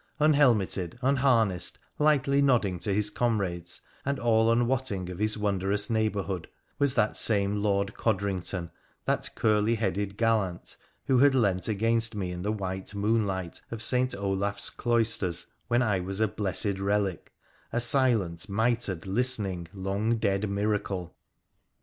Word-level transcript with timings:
—unhelmeted, 0.19 0.97
unharnessed, 1.03 1.77
lightly 1.99 2.41
nodding 2.41 2.79
to 2.79 2.91
his 2.91 3.11
comrades 3.11 3.81
and 4.03 4.17
all 4.17 4.51
unwotting 4.51 5.11
of 5.11 5.19
his 5.19 5.37
wondrous 5.37 5.91
neighbourhood, 5.91 6.47
was 6.79 6.95
that 6.95 7.15
same 7.15 7.61
Lord 7.61 7.93
Codrington, 7.93 8.71
that 9.05 9.29
curly 9.35 9.75
headed 9.75 10.17
gallant 10.17 10.75
who 11.05 11.19
had 11.19 11.35
leant 11.35 11.67
against 11.67 12.15
me 12.15 12.31
in 12.31 12.41
the 12.41 12.51
white 12.51 12.95
moon 12.95 13.27
light 13.27 13.61
of 13.69 13.83
St. 13.83 14.15
Olaf 14.15 14.59
's 14.59 14.69
cloisters 14.71 15.45
when 15.67 15.83
I 15.83 15.99
was 15.99 16.19
a 16.19 16.27
blessed 16.27 16.79
relic, 16.79 17.31
a 17.71 17.79
silent, 17.79 18.49
mitred, 18.49 19.05
listening, 19.05 19.67
long 19.71 20.17
dead 20.17 20.49
miracle 20.49 21.15